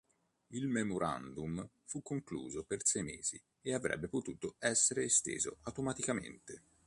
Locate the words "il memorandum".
0.47-1.63